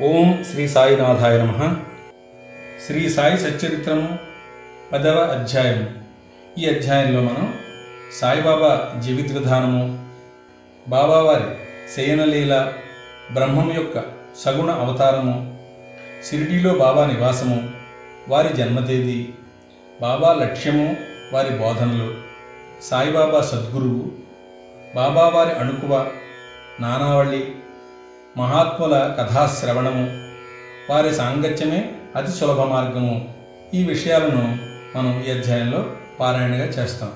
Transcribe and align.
ఓం 0.00 0.44
శ్రీ 0.50 0.68
సాయినాథాయ 0.68 1.38
నమ. 1.38 1.74
శ్రీ 2.86 3.08
సాయి 3.08 3.36
సచ్చరిత్రము 3.38 4.18
పదవ 4.92 5.18
అధ్యాయం. 5.36 6.02
ఈ 6.58 6.68
అధ్యాయంలో 6.68 7.20
మనం 7.22 7.54
సాయిబాబా 8.20 9.00
జీవిత 9.00 9.32
విధానము 9.32 9.98
బాబావారి 10.88 11.48
శయనలీల 11.96 12.72
బ్రహ్మం 13.32 13.72
యొక్క 13.74 14.02
సగుణ 14.44 14.70
అవతారము 14.70 15.54
షిరిడీలో 16.28 16.74
బాబా 16.74 17.06
నివాసము 17.06 17.70
వారి 18.28 18.48
జన్మతేదీ 18.48 19.28
బాబా 20.00 20.32
లక్ష్యము 20.32 20.96
వారి 21.32 21.50
బోధనలు 21.50 22.08
సాయిబాబా 22.82 23.40
సద్గురువు 23.40 24.10
బాబావారి 24.94 25.52
అణుకువ 25.52 26.06
నానావళి 26.80 27.54
మహాత్ముల 28.36 29.14
కథాశ్రవణము 29.18 30.16
వారి 30.90 31.14
సాంగత్యమే 31.14 31.90
అతి 32.16 32.30
సులభ 32.30 32.60
మార్గము. 32.60 33.34
ఈ 33.74 33.84
విషయాలను 33.84 34.58
మనం 34.96 35.24
ఈ 35.28 35.30
అధ్యాయంలో 35.30 35.86
పారాయణగా 36.20 36.64
చేస్తాం. 36.64 37.12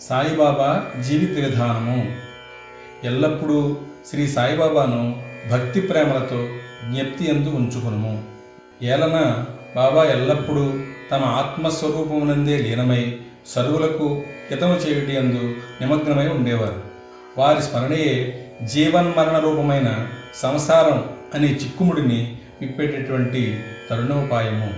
సాయిబాబా 0.00 0.84
జీవిత 1.02 1.44
విధానము 1.44 2.12
ఎల్లప్పుడూ 3.04 3.76
శ్రీ 4.10 4.28
సాయిబాబాను 4.28 5.22
భక్తి 5.50 5.80
ప్రేమలతో 5.80 6.48
జ్ఞప్తి 6.90 7.28
ఎందు 7.28 7.48
ఉంచుకును 7.48 8.22
ఏలన 8.82 9.44
బాబా 9.76 10.04
ఎల్లప్పుడూ 10.04 10.72
తమ 11.10 11.24
ఆత్మస్వరూపమునందే 11.24 12.56
లీనమై 12.58 13.16
సరువులకు 13.46 14.22
హితము 14.50 14.74
చేయుటి 14.74 15.16
అందు 15.16 15.54
నిమగ్నమై 15.80 16.28
ఉండేవారు. 16.28 16.82
వారి 17.38 17.62
స్మరణయే 17.62 18.47
జీవన్మరణ 18.64 19.38
రూపమైన 19.38 20.08
సంసారం 20.34 21.10
అనే 21.34 21.46
చిక్కుముడిని 21.46 22.36
విప్పేటటువంటి 22.60 23.60
తరుణోపాయము. 23.90 24.74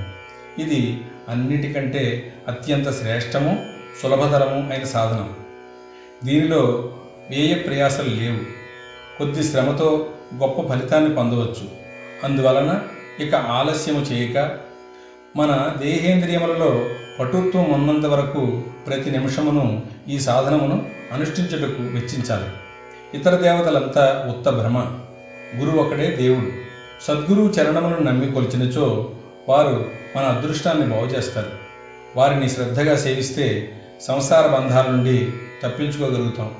ఇది 0.61 1.01
అన్నిటికంటే 1.29 2.35
అత్యంత 2.49 2.91
శ్రేష్టము 2.91 3.67
సులభతరము 4.03 4.71
అయిన 4.71 4.85
సాధనం. 4.85 5.35
దీనిలో 6.25 6.93
వ్యయ 7.31 7.55
ప్రయాసలు 7.55 8.09
లేవు. 8.09 8.39
కొద్ది 9.19 9.43
శ్రమతో 9.43 10.11
గొప్ప 10.37 10.73
ఫలితాన్ని 10.73 11.15
పొందవచ్చు. 11.15 11.69
అందువలన 12.25 12.81
ఇక 13.21 13.35
ఆలస్యము 13.35 14.01
చేయక 14.01 14.59
మన 15.37 15.77
దేహేంద్రియములలో 15.83 16.87
పటుత్వం 17.21 17.73
ఉన్నంత 17.73 18.07
వరకు 18.07 18.63
ప్రతి 18.87 19.11
నిమిషమును 19.11 19.87
ఈ 20.09 20.19
సాధనమును 20.19 20.87
అనుష్ఠించుటకు 21.13 21.83
వెచ్చించాలి. 21.83 22.47
ఇతర 23.15 23.37
దేవతలంతా 23.37 24.27
ఉత్త 24.29 24.51
భ్రమ. 24.51 24.79
గురువు 25.57 25.77
ఒకడే 25.77 26.11
దేవుడు. 26.11 26.47
సద్గురువు 27.05 27.49
చరణములను 27.49 27.99
నమ్మి 27.99 28.33
కొలిచినచో 28.33 29.11
వారు 29.49 29.91
మన 30.17 30.25
అదృష్టాన్ని 30.25 30.87
బాగు 30.87 31.07
చేస్తారు 31.07 31.51
వారిని 32.17 32.49
శ్రద్ధగా 32.49 32.97
సేవిస్తే 32.97 33.73
సంసార 34.01 34.47
బంధాల 34.47 34.91
నుండి 34.91 35.33
తప్పించుకోగలుగుతాం. 35.63 36.51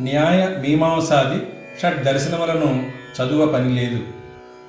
న్యాయ 0.00 0.68
మీమాంసాది 0.68 1.46
షట్ 1.82 2.02
దర్శనములను 2.02 2.86
చదువ 3.22 3.46
పని 3.46 3.74
లేదు. 3.74 4.00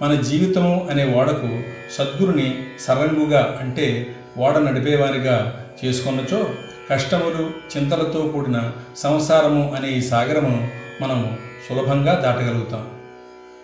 మన 0.01 0.21
జీవితము 0.21 0.87
అనే 0.91 1.13
ఓడకు 1.15 1.59
సద్గురుని 1.97 2.63
సరంగుగా 2.79 3.57
అంటే 3.61 4.15
ఓడ 4.37 4.57
నడిపేవారిగా 4.57 5.65
చేసుకున్నచో 5.85 6.49
కష్టములు 6.89 7.51
చింతలతో 7.77 8.21
కూడిన 8.21 8.71
సంసారము 8.97 9.73
అనే 9.77 9.89
ఈ 9.89 10.01
సాగరమును 10.01 10.84
మనం 11.01 11.37
సులభంగా 11.69 12.13
దాటగలుగుతాం. 12.19 12.89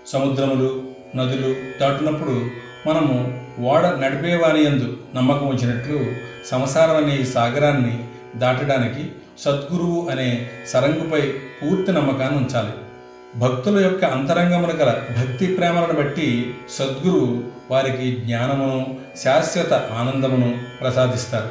సముద్రములు 0.08 0.84
నదులు 1.16 1.56
దాటునప్పుడు 1.82 2.46
మనము 2.88 3.42
ఓడ 3.64 3.86
నడిపేవాని 3.86 4.64
యందు 4.64 4.98
నమ్మకం 5.16 5.48
వచ్చినట్లు 5.48 6.06
సంసారం 6.48 7.04
అనే 7.04 7.16
ఈ 7.16 7.26
సాగరాన్ని 7.26 8.04
దాటడానికి 8.36 9.12
సద్గురువు 9.40 10.10
అనే 10.12 10.50
సరంగుపై 10.68 11.22
పూర్తి 11.64 11.92
నమ్మకాన్ని 11.92 12.38
ఉంచాలి. 12.38 12.72
భక్తుల 13.40 13.80
యొక్క 13.80 14.06
అంతరంగమున 14.06 14.70
గల 14.72 15.04
భక్తి 15.20 15.46
ప్రేమలను 15.46 15.94
బట్టి 15.94 16.54
సద్గురు 16.70 17.44
వారికి 17.72 18.12
జ్ఞానమును 18.12 18.98
శాశ్వత 19.24 19.74
ఆనందమును 19.74 20.58
ప్రసాదిస్తారు. 20.82 21.50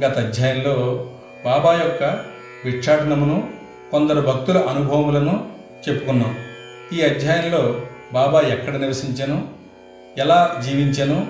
గత 0.00 0.18
అధ్యాయంలో 0.18 1.06
బాబా 1.44 1.72
యొక్క 1.74 2.20
విక్షాటనమును 2.64 3.55
కొందరు 3.90 4.20
భక్తుల 4.20 4.58
అనుభవములను 4.58 5.48
చెప్పుకున్నాం. 5.88 6.38
ఈ 6.92 7.02
అధ్యాయంలో 7.02 7.80
బాబా 8.12 8.40
ఎక్కడ 8.40 8.76
నివసించను? 8.76 9.48
ఎలా 10.18 10.62
జీవించను? 10.64 11.26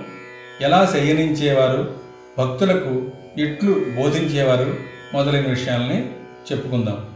ఎలా 0.60 0.88
శయనించేవారు? 0.92 1.94
భక్తులకు 2.38 3.10
ఇట్లు 3.38 3.72
బోధించేవారు? 3.72 4.74
మొదలైన 5.14 5.46
విషయాల్ని 5.46 6.10
చెప్పుకుందాం. 6.52 7.06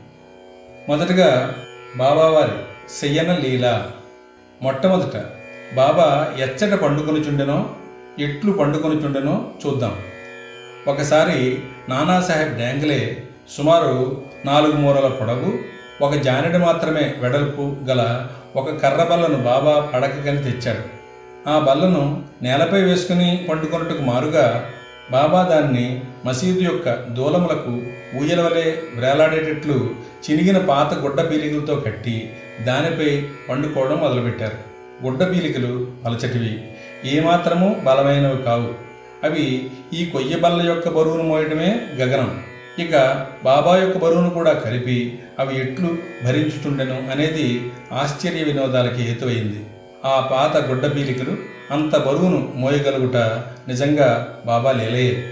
మొదటగా 0.89 1.55
బాబావారి 1.97 2.53
శయ్యన 3.01 3.37
లీల. 3.37 3.91
మొట్టమొదట 4.63 5.17
బాబా 5.75 6.35
ఎచ్చట 6.39 6.79
పండుకొని 6.79 7.21
చుండెనో 7.21 7.75
ఎట్లు 8.19 8.53
పండుకొని 8.53 8.95
చుండెనో 8.95 9.51
చూద్దాం. 9.67 9.97
ఒకసారి 10.89 11.59
నానాసాహెబ్ 11.89 12.57
డ్యాంగ్లే 12.57 13.23
సుమారు 13.57 14.23
నాలుగు 14.45 14.73
మూరల 14.73 15.09
పొడవు 15.09 15.59
ఒక 16.05 16.15
జానెడు 16.15 16.59
మాత్రమే 16.59 17.15
వెడల్పు 17.19 17.77
గల 17.89 18.27
ఒక 18.57 18.71
కర్ర 18.71 19.05
బల్లను 19.11 19.43
బాబా 19.43 19.91
పడకకని 19.95 20.43
తెచ్చాడు. 20.43 21.01
ఆ 21.51 21.59
బల్లను 21.59 22.23
నేలపై 22.43 22.83
వేసుకుని 22.83 23.47
పండుకొనుటకు 23.51 24.03
మారుగా 24.03 24.71
బాబా 25.11 25.43
దాన్ని 25.43 26.01
మసీదు 26.27 26.61
యొక్క 26.61 26.95
దూలములకు 26.95 27.83
ఊయల 28.17 28.41
వలె 28.41 28.77
వేలాడేటట్లు 28.95 29.91
చినిగిన 30.31 30.59
పాత 30.59 30.95
గుడ్డ 30.95 31.31
పీలికలతో 31.31 31.75
కట్టి 31.75 32.33
దానిపై 32.61 33.27
పండుకోవడం 33.49 33.97
మొదలుపెట్టారు. 33.97 34.57
గుడ్డ 35.05 35.31
పీలికలు 35.31 35.87
పలచటివి 36.05 36.69
ఏమాత్రము 37.05 37.81
బలమైనవి 37.85 38.43
కావు. 38.43 38.75
అవి 39.25 39.71
ఈ 39.95 40.07
కొయ్య 40.07 40.37
బల్ల 40.37 40.63
యొక్క 40.63 40.89
బరువును 40.89 41.23
మోయటమే 41.23 41.81
గగనం. 41.95 42.50
ఇక 42.79 43.27
బాబా 43.45 43.77
యొక్క 43.77 43.99
బరువును 43.99 44.31
కూడా 44.31 44.53
కలిపి 44.53 45.19
అవి 45.39 45.61
ఎట్లు 45.61 45.99
భరించుతుండెను 46.25 47.11
అనేది 47.11 47.73
ఆశ్చర్య 47.93 48.43
వినోదాలకి 48.43 49.03
హేతువైంది. 49.03 49.67
ఆ 50.05 50.29
పాత 50.33 50.57
గుడ్డ 50.57 50.87
పీలికలు 50.87 51.37
అంత 51.71 51.97
బరువును 51.97 52.53
మోయగలుగుట 52.57 53.17
నిజంగా 53.69 54.41
బాబా 54.47 54.73
లేలయే. 54.73 55.25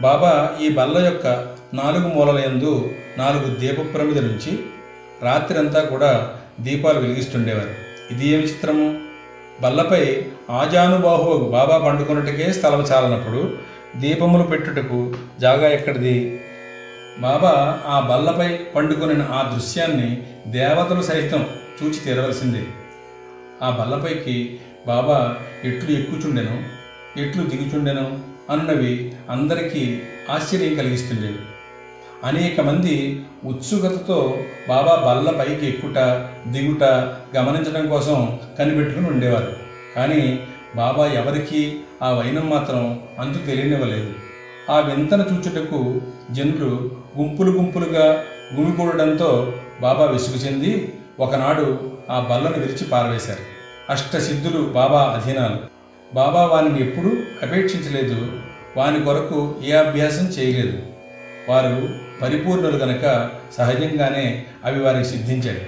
బాబా 0.00 0.56
ఈ 0.60 0.68
బల్ల 0.68 0.98
యొక్క 0.98 1.26
నాలుగు 1.74 2.08
మూలల 2.08 2.38
యందు 2.38 2.90
నాలుగు 3.18 3.56
దీపప్రమిద 3.56 4.18
నుంచి 4.18 4.58
రాత్రంతా 5.22 5.80
కూడా 5.80 6.32
దీపాలు 6.60 6.98
వెలిగిస్తుండేవారు. 6.98 7.74
ఇది 8.10 8.28
ఏమి 8.28 8.42
చిత్రము? 8.42 9.00
బల్లపై 9.62 10.26
ఆజానుబాహు 10.50 11.38
బాబా 11.38 11.78
పండుకున్నట్టుకే 11.78 12.52
స్థలం 12.52 12.80
చాలనప్పుడు 12.80 13.56
దీపములు 13.96 14.42
పెట్టుటకు 14.42 15.14
జాగా 15.40 15.68
ఎక్కడిది? 15.68 16.40
బాబా 17.20 17.80
ఆ 17.86 18.00
బల్లపై 18.00 18.58
పండుకొని 18.76 19.22
ఆ 19.22 19.52
దృశ్యాన్ని 19.54 20.22
దేవతలు 20.46 21.02
సైతం 21.02 21.46
చూచి 21.82 22.00
తీరవలసిందే. 22.04 22.64
ఆ 23.62 23.70
బల్లపైకి 23.70 24.60
బాబా 24.86 25.36
ఎట్లు 25.64 25.90
ఎక్కుచుండెను? 25.90 26.62
ఎట్లు 27.20 27.42
దిగుచుండెను? 27.42 28.18
అన్నవి 28.50 29.12
అందరికీ 29.30 30.02
ఆశ్చర్యం 30.30 30.74
కలిగిస్తుండేవి 30.74 31.38
అనేక 32.24 32.60
మంది 32.60 33.22
ఉత్సుకతతో 33.44 34.44
బాబా 34.68 34.96
బల్ల 35.06 35.30
పైకి 35.30 35.66
ఎక్కుట 35.66 35.98
దిగుట 36.46 36.82
గమనించడం 37.36 37.86
కోసం 37.88 38.38
కనిపెట్టుకుని 38.58 39.06
ఉండేవారు. 39.06 39.52
కానీ 39.96 40.46
బాబా 40.76 41.06
ఎవరికీ 41.06 41.76
ఆ 42.02 42.10
వైనం 42.10 42.50
మాత్రం 42.50 43.00
అంతు 43.18 43.46
తెలియనివ్వలేదు. 43.46 44.14
ఆ 44.70 44.78
వింతను 44.78 45.24
చూచుటకు 45.32 46.00
జనులు 46.30 46.90
గుంపులు 47.18 47.50
గుంపులుగా 47.50 48.24
గుమికూడడంతో 48.54 49.52
బాబా 49.80 50.04
విసుగు 50.04 50.36
చెంది 50.36 50.94
ఒకనాడు 51.20 51.92
ఆ 52.10 52.20
బల్లను 52.20 52.58
విరిచి 52.58 52.84
పారవేశారు. 52.84 53.38
అష్టసిద్ధులు 53.90 54.62
బాబా 54.62 55.02
అధీనాలు. 55.02 55.56
బాబా 56.14 56.46
వారిని 56.46 56.80
ఎప్పుడూ 56.80 57.16
అపేక్షించలేదు. 57.42 58.26
వాని 58.76 59.04
కొరకు 59.04 59.54
ఏ 59.64 59.72
అభ్యాసం 59.72 60.24
చేయలేదు. 60.24 60.82
వారు 61.48 61.88
పరిపూర్ణులు 62.22 62.76
గనక 62.76 63.30
సహజంగానే 63.58 64.44
అవి 64.64 64.82
వారికి 64.82 65.04
సిద్ధించాయి. 65.04 65.66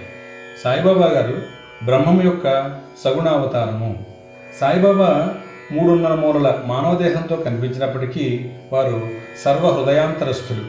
సాయిబాబా 0.64 1.06
గారు 1.06 1.42
బ్రహ్మం 1.84 2.22
యొక్క 2.24 2.78
సగుణావతారము. 3.04 4.13
సాయిబాబా 4.60 5.34
మూడున్నర 5.72 6.14
మూరల 6.14 6.62
మానవదేహంతో 6.66 7.36
కనిపించినప్పటికీ 7.36 8.50
వారు 8.72 9.08
సర్వ 9.44 9.68
హృదయాంతరస్థులు 9.70 10.64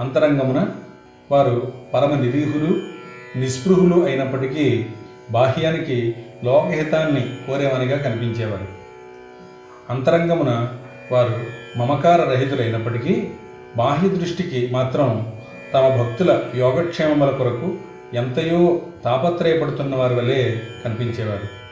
అంతరంగమున 0.00 0.66
వారు 1.30 1.72
పరమ 1.94 2.14
నిరీహులు 2.14 2.80
నిస్పృహులు 3.38 4.06
అయినప్పటికీ 4.06 4.86
బాహ్యానికి 5.30 6.16
లోకహితాన్ని 6.44 7.20
కోరేవానిగా 7.46 7.96
కనిపించేవారు. 7.96 8.68
అంతరంగమున 9.90 10.68
వారు 11.12 11.40
మమకార 11.78 12.22
రహితులైనప్పటికీ 12.22 13.30
బాహ్య 13.76 14.08
దృష్టికి 14.08 14.68
మాత్రం 14.72 15.32
తమ 15.74 15.88
భక్తుల 15.88 16.42
యోగక్షేమముల 16.56 17.30
కొరకు 17.30 17.76
ఎంతయో 18.14 18.80
తాపత్రయపడుతున్న 19.04 19.96
వారి 19.96 20.14
వలె 20.14 20.56
కనిపించేవారు. 20.84 21.67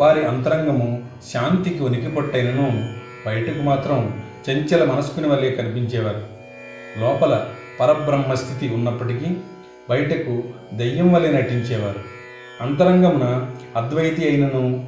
వారి 0.00 0.26
అంతరంగము 0.26 1.04
శాంతికి 1.32 1.82
ఉనికిపొట్టైనను 1.82 2.94
బయటకు 3.26 3.62
మాత్రం 3.62 4.22
చంచల 4.50 4.84
మనస్కుని 4.84 5.28
వలె 5.28 5.50
కనిపించేవారు. 5.50 6.22
లోపల 7.00 7.46
పరబ్రహ్మ 7.80 8.34
స్థితి 8.34 8.74
ఉన్నప్పటికీ 8.74 9.36
బయటకు 9.90 10.42
దయ్యం 10.74 11.12
వలె 11.12 11.32
నటించేవారు. 11.32 12.00
అంతరంగమున 12.60 13.50
అద్వైతి 13.76 14.28
అయినను 14.28 14.86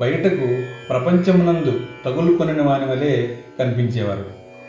బయటకు 0.00 0.62
ప్రపంచమునందు 0.88 1.80
తగులుకొనిన 2.04 2.62
వాని 2.62 2.84
వలె 2.86 3.36
కనిపించేవారు. 3.58 4.24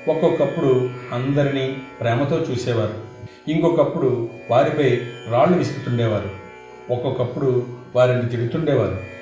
ఒక్కొక్కప్పుడు 0.09 0.89
అందరినీ 1.13 1.77
ప్రేమతో 2.01 2.37
చూసేవారు. 2.37 3.11
ఇంకొకప్పుడు 3.51 4.29
వారిపై 4.51 5.01
రాళ్ళు 5.29 5.57
విసుకుతుండేవారు. 5.57 6.29
ఒక్కొక్కప్పుడు 6.93 7.65
వారిని 7.95 8.29
తిడుతుండేవారు. 8.29 9.20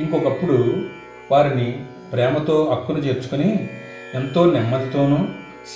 ఇంకొకప్పుడు 0.00 0.82
వారిని 1.30 1.84
ప్రేమతో 2.12 2.68
అక్కును 2.72 2.98
చేర్చుకుని 2.98 3.68
ఎంతో 4.14 4.50
నెమ్మదితోనూ 4.50 5.18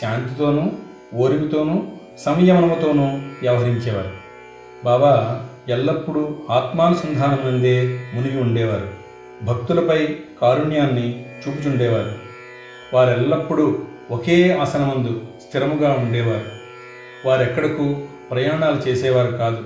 శాంతితోనూ 0.01 0.71
ఓరిమితోనూ 1.15 1.83
సంయమనముతోనూ 2.19 3.05
వ్యవహరించేవారు. 3.43 4.11
బాబా 4.85 5.43
ఎల్లప్పుడూ 5.69 6.35
ఆత్మానుసంధానం 6.51 7.53
నుండే 7.53 8.05
మునిగి 8.15 8.41
ఉండేవారు. 8.41 8.89
భక్తులపై 9.43 10.17
కారుణ్యాన్ని 10.43 11.27
చూపుచుండేవారు. 11.49 12.13
వారెల్లప్పుడూ 12.95 13.79
ఒకే 14.11 14.53
ఆసనమందు 14.53 15.21
స్థిరముగా 15.49 15.91
ఉండేవారు. 15.91 16.63
వారెక్కడకు 17.29 18.01
ప్రయాణాలు 18.31 18.89
చేసేవారు 18.89 19.37
కాదు. 19.37 19.65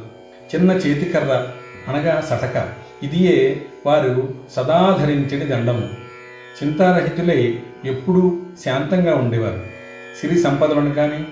చిన్న 0.54 0.72
చేతికర్ర 0.72 1.48
అనగా 1.88 2.20
సటక. 2.20 2.68
ఇదియే 3.02 3.62
వారు 3.86 4.34
సదాధరించడి 4.52 5.44
దండము. 5.44 5.88
చింతారహితులై 6.62 7.60
ఎప్పుడూ 7.84 8.40
శాంతంగా 8.64 9.14
ఉండేవారు. 9.14 9.62
సిరి 10.20 10.38
సంపదలను 10.38 10.94
కానీ 10.94 11.26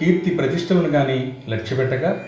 కీర్తి 0.00 0.30
ప్రతిష్టలను 0.30 0.88
కానీ 0.88 1.36
లక్ష్యపెట్టగా 1.48 2.24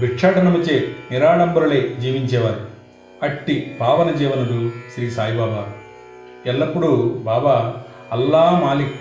భిక్షాటనముచే 0.00 0.88
నిరాడంబరులై 1.10 1.94
జీవించేవారు. 2.00 2.66
అట్టి 3.22 3.76
పావన 3.80 4.16
జీవనుడు 4.16 4.70
శ్రీ 4.94 5.10
సాయిబాబా. 5.10 5.72
ఎల్లప్పుడూ 6.46 7.16
బాబా 7.24 7.76
అల్లా 8.12 8.60
మాలిక్ 8.64 8.94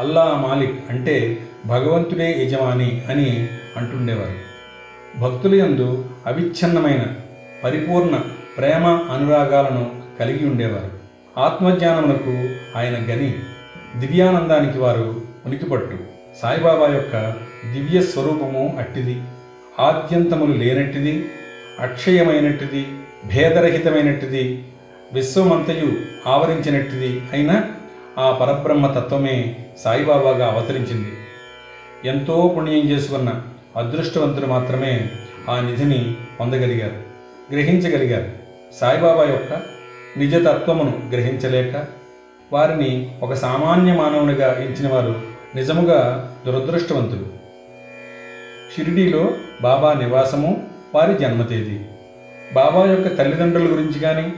అల్లా 0.00 0.44
మాలిక్ 0.48 0.90
అంటే 0.90 1.38
భగవంతుడే 1.66 2.42
యజమాని 2.42 3.04
అని 3.08 3.48
అంటుండేవారు. 3.76 4.46
భక్తుల 5.20 5.54
యందు 5.54 6.04
అవిచ్ఛిన్నమైన 6.26 7.06
పరిపూర్ణ 7.64 8.20
ప్రేమ 8.56 8.86
అనురాగాలను 8.86 10.02
కలిగి 10.20 10.50
ఉండేవారు. 10.50 10.90
ఆత్మజ్ఞానమునకు 11.40 12.48
ఆయన 12.78 12.94
గని 12.94 13.34
దివ్యానందానికి 13.96 14.78
వారు 14.78 15.20
ఉనికిపట్టు. 15.46 15.98
సాయిబాబా 16.42 16.86
యొక్క 16.86 17.34
దివ్య 17.72 18.00
స్వరూపము 18.00 18.76
అట్టిది. 18.78 19.22
ఆద్యంతములు 19.80 20.52
లేనట్టిది. 20.52 21.24
అక్షయమైనట్టిది. 21.80 22.86
భేదరహితమైనట్టిది. 23.24 24.64
విశ్వమంతయు 25.12 25.92
ఆవరించినట్టిది 26.26 27.22
అయిన 27.32 27.62
ఆ 28.18 28.32
పరబ్రహ్మ 28.32 28.86
తత్వమే 28.86 29.56
సాయిబాబాగా 29.78 30.46
అవతరించింది. 30.46 31.12
ఎంతో 32.08 32.54
పుణ్యం 32.56 32.90
చేసుకున్న 32.90 33.42
అదృష్టవంతులు 33.76 34.46
మాత్రమే 34.46 35.10
ఆ 35.50 35.60
నిధిని 35.60 36.14
పొందగలిగారు. 36.40 37.06
గ్రహించగలిగారు. 37.52 38.45
సాయిబాబా 38.80 39.24
యొక్క 39.24 39.60
నిజతత్వమును 40.16 41.10
గ్రహించలేక 41.12 41.84
వారిని 42.52 43.18
ఒక 43.22 43.34
సామాన్య 43.34 43.92
మానవునిగా 43.92 44.48
ఎంచిన 44.54 44.88
వారు 44.92 45.20
నిజముగా 45.54 46.30
దురదృష్టవంతులు. 46.46 47.26
షిరిడీలో 48.76 49.30
బాబా 49.62 49.92
నివాసము 49.92 50.68
వారి 50.94 51.18
జన్మ 51.18 51.42
తేదీ 51.42 51.78
బాబా 52.54 52.86
యొక్క 52.86 53.18
తల్లిదండ్రుల 53.18 53.72
గురించి 53.72 53.98
కానీ 54.00 54.32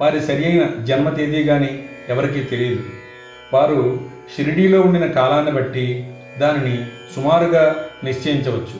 వారి 0.00 0.20
సరియైన 0.20 0.84
జన్మ 0.84 1.08
తేదీ 1.10 1.44
కానీ 1.44 1.84
ఎవరికీ 2.08 2.40
తెలియదు. 2.40 2.82
వారు 3.52 4.00
షిరిడీలో 4.36 4.80
ఉండిన 4.80 5.06
కాలాన్ని 5.06 5.52
బట్టి 5.52 6.10
దానిని 6.38 6.84
సుమారుగా 7.14 7.84
నిశ్చయించవచ్చు. 8.04 8.78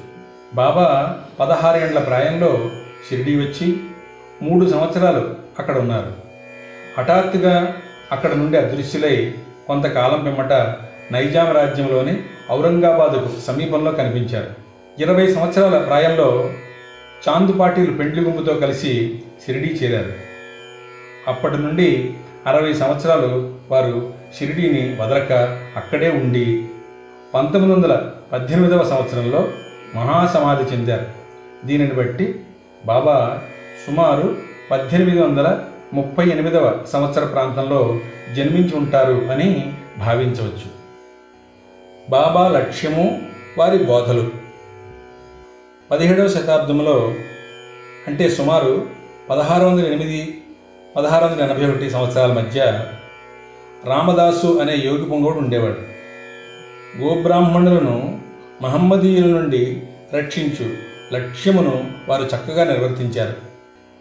బాబా 0.54 1.16
పదహారు 1.40 1.80
ఏండ్ల 1.80 1.98
ప్రాయంలో 1.98 2.70
షిరిడీ 3.10 3.36
వచ్చి 3.36 3.80
మూడు 4.42 4.70
సంవత్సరాలు 4.70 5.34
అక్కడ 5.58 5.78
ఉన్నారు. 5.78 6.12
హఠాత్తుగా 6.98 7.76
అక్కడ 8.12 8.34
నుండి 8.34 8.56
అదృశ్యులై 8.58 9.34
కొంతకాలం 9.66 10.24
పిమ్మట 10.24 10.52
నైజాం 11.12 11.56
రాజ్యంలోని 11.56 12.22
ఔరంగాబాదుకు 12.50 13.40
సమీపంలో 13.40 13.92
కనిపించారు. 13.92 14.50
ఇరవై 14.98 15.34
సంవత్సరాల 15.34 15.78
ప్రాయంలో 15.78 16.50
చాందు 17.28 17.52
పాటిల్ 17.52 17.98
పెండ్లి 17.98 18.22
గుంపుతో 18.22 18.54
కలిసి 18.54 19.20
షిరిడీ 19.46 19.66
చేరారు. 19.66 20.12
అప్పటి 21.28 21.56
నుండి 21.56 22.14
అరవై 22.46 22.72
సంవత్సరాలు 22.72 23.54
వారు 23.70 24.12
షిరిడీని 24.38 24.96
వదలక 25.00 25.32
అక్కడే 25.76 26.10
ఉండి 26.10 26.64
పంతొమ్మిది 27.34 27.74
వందల 27.74 28.10
పద్దెనిమిదవ 28.32 28.82
సంవత్సరంలో 28.84 29.48
మహాసమాధి 29.94 30.76
చెందారు. 30.76 31.06
దీనిని 31.66 31.94
బట్టి 31.94 32.40
బాబా 32.86 33.42
సుమారు 33.86 34.36
పద్దెనిమిది 34.70 35.22
వందల 35.22 35.64
ముప్పై 35.92 36.26
ఎనిమిదవ 36.28 36.84
సంవత్సర 36.92 37.24
ప్రాంతంలో 37.24 37.98
జన్మించి 38.36 38.76
ఉంటారు 38.76 39.12
అని 39.12 39.72
భావించవచ్చు. 39.98 40.70
బాబా 42.10 42.48
లక్ష్యము 42.48 43.22
వారి 43.58 43.78
బోధలు. 43.78 44.30
పదిహేడవ 45.90 46.28
శతాబ్దంలో 46.28 47.14
అంటే 48.08 48.28
సుమారు 48.28 48.86
పదహారు 49.30 49.66
వందల 49.66 49.86
ఎనిమిది 49.86 50.42
పదహారు 50.96 51.24
వందల 51.24 51.42
ఎనభై 51.42 51.70
ఒకటి 51.70 51.90
సంవత్సరాల 51.90 52.32
మధ్య 52.32 52.84
రామదాసు 53.84 54.58
అనే 54.58 54.76
యోగి 54.76 55.04
పొంగోడు 55.04 55.38
ఉండేవాడు. 55.38 55.78
గోబ్రాహ్మణులను 56.98 58.20
మహమ్మదీయుల 58.62 59.26
నుండి 59.26 59.82
రక్షించు 60.14 60.76
లక్ష్యమును 61.14 61.90
వారు 62.08 62.22
చక్కగా 62.22 62.64
నిర్వర్తించారు. 62.64 63.49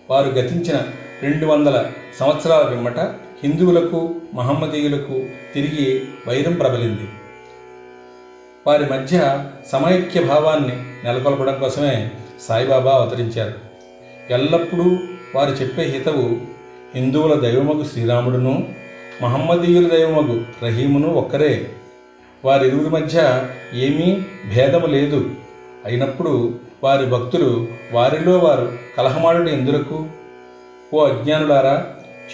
వారు 0.09 0.29
గతించిన 0.29 0.87
రెండు 1.21 1.45
వందల 1.45 1.91
సంవత్సరాల 2.19 2.69
పిమ్మట 2.69 2.99
హిందువులకు 3.43 4.15
మహమ్మదీయులకు 4.33 5.25
తిరిగి 5.53 6.01
వైరం 6.27 6.53
ప్రబలింది. 6.53 7.07
వారి 8.67 8.89
మధ్య 8.89 9.45
సమైక్య 9.67 10.21
భావాన్ని 10.21 10.83
నెలకొల్పడం 11.03 11.59
కోసమే 11.59 12.11
సాయిబాబా 12.39 12.91
అవతరించారు. 12.91 13.53
ఎల్లప్పుడూ 14.33 14.97
వారు 15.35 15.51
చెప్పే 15.51 15.83
హితవు 15.83 16.37
హిందువుల 16.95 17.39
దైవమగు 17.39 17.83
శ్రీరాముడును 17.83 18.67
మహమ్మదీయుల 19.21 19.87
దైవమగు 19.87 20.45
రహీమును 20.63 21.13
ఒక్కరే. 21.13 21.69
వారిరువురి 22.45 22.89
మధ్య 22.89 23.45
ఏమీ 23.73 24.21
భేదము 24.55 24.85
లేదు. 24.85 25.29
అయినప్పుడు 25.85 26.53
వారి 26.83 27.05
భక్తులు 27.05 27.67
వారిలో 27.91 28.37
వారు 28.37 28.77
కలహమాడుడు 28.97 29.49
ఎందులకు? 29.49 30.07
ఓ 30.93 31.05
అజ్ఞానులారా 31.05 31.85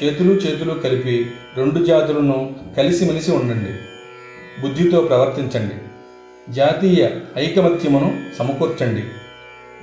చేతులు 0.04 0.32
చేతులు 0.32 0.74
కలిపి 0.74 1.32
రెండు 1.58 1.86
జాతులను 1.86 2.56
కలిసిమెలిసి 2.78 3.32
ఉండండి. 3.32 3.72
బుద్ధితో 4.62 5.02
ప్రవర్తించండి. 5.02 5.76
జాతీయ 6.54 7.10
ఐకమత్యమును 7.38 8.36
సమకూర్చండి. 8.38 9.04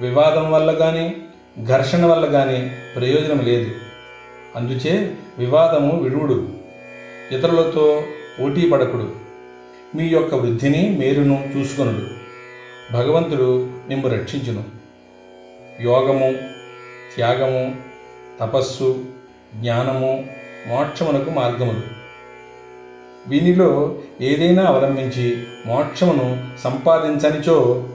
వివాదం 0.01 0.53
వల్ల 0.53 0.73
కానీ 0.73 1.17
ఘర్షణ 1.65 2.07
వల్ల 2.07 2.27
కానీ 2.27 2.71
ప్రయోజనం 2.97 3.39
లేదు. 3.39 3.71
అందుచే 4.57 5.15
వివాదము 5.39 6.01
విడువుడు 6.01 6.49
ఇతరులతో 7.33 8.03
పోటీ 8.41 8.69
పడకుడు 8.69 9.13
మీ 9.95 10.09
యొక్క 10.09 10.35
వృద్ధిని 10.35 10.97
మేరును 10.99 11.49
చూసుకొనుడు. 11.57 12.23
భగవంతుడు 12.93 13.72
నిమ్ము 13.89 14.09
రక్షించును. 14.09 14.65
యోగము 15.83 16.35
త్యాగము 17.15 17.77
తపస్సు 18.41 19.05
జ్ఞానము 19.55 20.27
మోక్షమునకు 20.69 21.31
మార్గములు. 21.31 22.03
వీనిలో 23.27 23.99
ఏదైనా 24.21 24.65
అవలంబించి 24.65 25.47
మోక్షమును 25.67 26.59
సంపాదించనిచో 26.61 27.89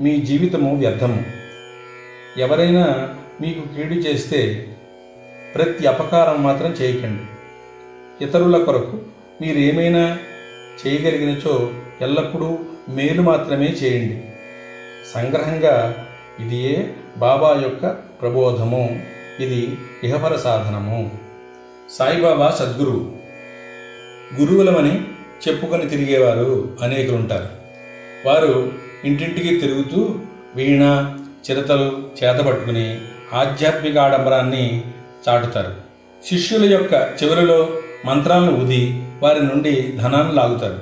మీ 0.00 0.16
జీవితము 0.16 0.76
వ్యర్థము. 0.76 1.24
ఎవరైనా 2.36 3.14
మీకు 3.40 3.76
కీడు 3.76 3.94
చేస్తే 3.94 4.68
ప్రతి 5.54 5.86
అపకారం 5.86 6.42
మాత్రం 6.42 6.70
చేయకండి. 6.70 7.22
ఇతరుల 8.24 8.64
కొరకు 8.64 8.98
మీరేమైనా 9.40 10.18
చేయగలిగినచో 10.86 11.70
ఎల్లప్పుడూ 12.00 12.58
మేలు 12.88 13.22
మాత్రమే 13.22 13.66
చేయండి. 13.66 14.24
సంగ్రహంగా 15.12 16.06
ఇదియే 16.40 16.94
బాబా 17.16 17.60
యొక్క 17.62 17.86
ప్రబోధము? 17.88 19.00
ఇది 19.40 19.76
ఇహపర 20.04 20.36
సాధనము. 20.36 21.10
సాయిబాబా 21.90 22.50
సద్గురు 22.50 23.12
గురువులమని 24.40 25.00
చెప్పుకొని 25.48 25.88
తిరిగేవారు 25.88 26.78
అనేకులు 26.82 27.16
ఉంటారు 27.16 27.48
వారు 28.26 28.72
ఇంటింటికి 29.04 29.56
తిరుగుతూ 29.56 30.14
వీణ 30.54 31.14
చిరతలు 31.50 32.02
చేతపట్టుకుని 32.24 33.00
ఆధ్యాత్మిక 33.32 33.98
ఆడంబరాన్ని 33.98 34.84
చాటుతారు. 35.28 35.74
శిష్యుల 36.26 36.72
యొక్క 36.72 36.94
చివరిలో 37.22 37.68
మంత్రాలను 38.04 38.52
ఊది 38.58 39.02
వారి 39.22 39.40
నుండి 39.40 39.92
ధనాన్ని 39.96 40.34
లాగుతారు. 40.34 40.78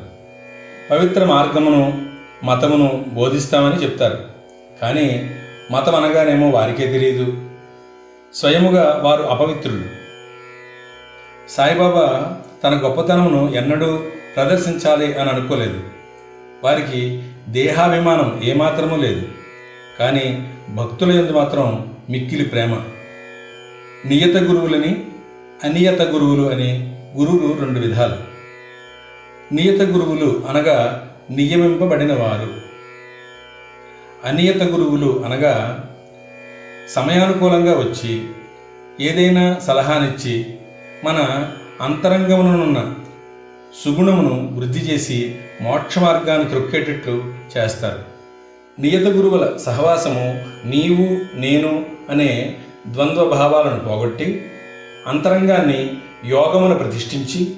పవిత్ర 0.90 1.24
మార్గమును 1.24 2.11
మతమును 2.44 3.04
బోధిస్తామని 3.08 3.82
చెప్తారు. 3.82 4.18
కానీ 4.82 5.30
మతం 5.72 5.94
అనగానేమో 5.94 6.50
వారికే 6.50 6.92
తెలియదు 6.92 7.36
స్వయముగా 8.34 9.00
వారు 9.02 9.22
అపవిత్రులు. 9.22 9.84
సాయిబాబా 11.48 12.36
తన 12.64 12.74
గొప్పతనమును 12.74 13.52
ఎన్నడూ 13.54 14.00
ప్రదర్శించాలి 14.36 15.14
అని 15.14 15.30
అనుకోలేదు. 15.30 15.80
వారికి 16.64 17.22
దేహాభిమానం 17.48 18.40
ఏమాత్రమూ 18.44 18.96
లేదు. 18.96 19.28
కానీ 19.98 20.54
భక్తుల 20.74 21.12
యందు 21.12 21.32
మాత్రం 21.32 21.94
మిక్కిలి 22.10 22.44
ప్రేమ. 22.44 22.74
నియత 24.06 24.36
గురువులని 24.36 25.04
అనియత 25.64 26.02
గురువులు 26.02 26.50
అని 26.50 26.96
గురువులు 27.16 27.60
రెండు 27.60 27.80
విధాలు. 27.80 28.16
నియత 29.54 29.82
గురువులు 29.82 30.44
అనగా 30.48 31.08
నియమింపబడిన 31.30 32.12
వారు 32.12 32.72
అనియత 34.28 34.62
గురువులు 34.62 35.22
అనగా 35.26 35.84
సమయానుకూలంగా 36.90 37.78
వచ్చి 37.78 38.28
ఏదైనా 39.00 39.58
సలహానిచ్చి 39.58 40.54
మన 41.04 41.50
అంతరంగముననున్న 41.80 42.94
సుగుణమును 43.84 44.56
వృద్ధి 44.56 44.78
చేసి 44.78 45.34
మోక్ష 45.62 45.98
మార్గాన్ని 45.98 46.48
త్రొక్కేటట్లు 46.48 47.34
చేస్తారు. 47.56 47.98
నియత 48.80 49.02
గురువుల 49.02 49.56
సహవాసము 49.56 50.44
నీవు 50.66 51.36
నేను 51.40 51.86
అనే 52.10 52.56
ద్వంద్వ 52.86 53.28
భావాలను 53.28 53.80
పోగొట్టి 53.80 54.50
అంతరంగాన్ని 55.06 55.96
యోగమును 56.24 56.74
ప్రతిష్ఠించి 56.74 57.56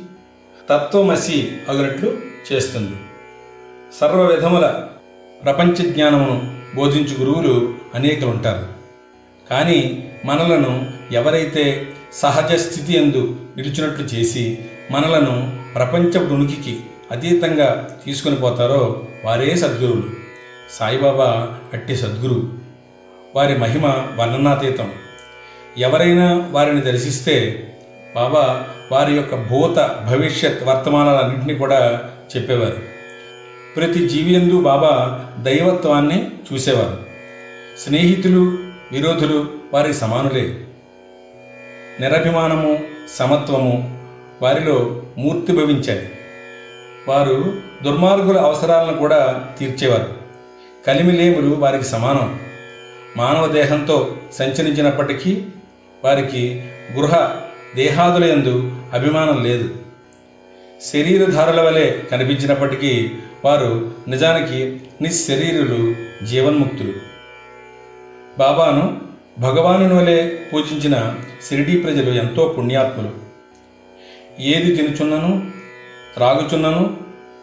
తత్వమసి 0.71 1.53
అగినట్లు 1.69 2.19
చేస్తుంది. 2.53 2.97
సర్వ 4.01 4.27
విధముల 4.27 4.87
ప్రపంచ 5.45 5.75
జ్ఞానమును 5.75 6.57
బోధించు 6.75 7.25
గురువులు 7.25 7.75
అనేకలు 7.95 8.27
ఉంటారు. 8.27 8.67
కానీ 9.51 10.09
మనలను 10.25 10.91
ఎవరైతే 11.13 11.87
సహజ 12.13 12.53
స్థితి 12.53 12.97
ఎందు 12.97 13.37
నిలిచినట్లు 13.57 14.05
చేసి 14.05 14.59
మనలను 14.91 15.59
ప్రపంచ 15.75 16.33
ఉనికికి 16.33 16.81
అతీతంగా 17.13 17.99
తీసుకొని 18.05 18.37
పోతారో 18.37 19.07
వారే 19.25 19.57
సద్గురువులు. 19.57 20.11
సాయిబాబా 20.73 21.59
అట్టి 21.73 21.97
సద్గురు 21.97 22.53
వారి 23.35 23.59
మహిమ 23.59 23.87
వర్ణనాతీతం. 24.17 24.93
ఎవరైనా 25.79 26.49
వారిని 26.51 26.81
దర్శిస్తే 26.81 27.69
బాబా 28.15 28.67
వారి 28.93 29.15
యొక్క 29.15 29.35
భూత 29.35 29.77
భవిష్యత్ 30.11 30.65
వర్తమానాలన్నింటినీ 30.65 31.55
కూడా 31.55 32.11
చెప్పేవారు. 32.37 32.94
ప్రతి 33.77 34.09
జీవియందు 34.09 34.61
బాబా 34.61 35.25
దైవత్వాన్ని 35.43 36.31
చూసేవారు. 36.53 36.99
స్నేహితులు 37.79 38.59
విరోధులు 38.93 39.47
వారి 39.73 39.95
సమానులే. 39.95 40.61
నిరభిమానము 42.01 42.79
సమత్వము 43.15 44.07
వారిలో 44.43 45.03
మూర్తి 45.19 45.53
భవించాయి. 45.53 46.11
వారు 47.09 47.57
దుర్మార్గుల 47.85 48.41
అవసరాలను 48.41 48.97
కూడా 48.97 49.49
తీర్చేవారు. 49.59 50.09
కలిమిలేములు 50.87 51.55
వారికి 51.55 51.85
సమానం. 51.85 52.41
మానవ 53.17 53.47
దేహంతో 53.47 54.17
సంచరించినప్పటికీ 54.33 55.43
వారికి 56.05 56.65
గృహ 56.93 57.37
దేహాదులయందు 57.77 58.73
అభిమానం 58.93 59.45
లేదు. 59.45 59.69
శరీరధారుల 60.93 61.61
వలె 61.61 61.91
కనిపించినప్పటికీ 62.11 63.11
వారు 63.45 63.91
నిజానికి 64.09 64.81
నిశ్శరీరులు 65.03 65.95
జీవన్ముక్తులు. 66.25 66.93
బాబాను 68.39 69.01
భగవాను 69.39 70.01
వలె 70.01 70.31
పూజించిన 70.53 71.15
షిరిడీ 71.49 71.77
ప్రజలు 71.77 72.11
ఎంతో 72.11 72.55
పుణ్యాత్ములు. 72.59 73.11
ఏది 74.41 74.77
తినుచున్నను 74.77 75.51
త్రాగుచున్నను 76.15 76.97